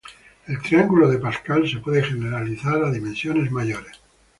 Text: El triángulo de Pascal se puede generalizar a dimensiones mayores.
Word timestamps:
El 0.47 0.59
triángulo 0.63 1.07
de 1.09 1.19
Pascal 1.19 1.69
se 1.69 1.77
puede 1.77 2.01
generalizar 2.01 2.83
a 2.83 2.89
dimensiones 2.89 3.51
mayores. 3.51 4.01